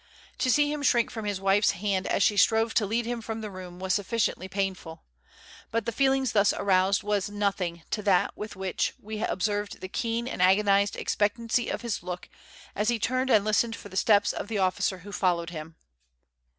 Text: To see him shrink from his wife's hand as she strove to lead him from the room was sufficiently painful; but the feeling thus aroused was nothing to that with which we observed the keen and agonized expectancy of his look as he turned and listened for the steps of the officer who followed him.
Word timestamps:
To 0.39 0.49
see 0.49 0.71
him 0.71 0.81
shrink 0.81 1.11
from 1.11 1.25
his 1.25 1.39
wife's 1.39 1.73
hand 1.77 2.07
as 2.07 2.23
she 2.23 2.35
strove 2.35 2.73
to 2.73 2.87
lead 2.87 3.05
him 3.05 3.21
from 3.21 3.41
the 3.41 3.51
room 3.51 3.77
was 3.77 3.93
sufficiently 3.93 4.47
painful; 4.47 5.03
but 5.69 5.85
the 5.85 5.91
feeling 5.91 6.25
thus 6.33 6.53
aroused 6.53 7.03
was 7.03 7.29
nothing 7.29 7.83
to 7.91 8.01
that 8.01 8.35
with 8.35 8.55
which 8.55 8.95
we 8.99 9.21
observed 9.21 9.79
the 9.79 9.87
keen 9.87 10.27
and 10.27 10.41
agonized 10.41 10.95
expectancy 10.95 11.69
of 11.69 11.81
his 11.83 12.01
look 12.01 12.29
as 12.75 12.89
he 12.89 12.97
turned 12.97 13.29
and 13.29 13.45
listened 13.45 13.75
for 13.75 13.89
the 13.89 13.95
steps 13.95 14.33
of 14.33 14.47
the 14.47 14.57
officer 14.57 14.97
who 15.05 15.11
followed 15.11 15.51
him. 15.51 15.75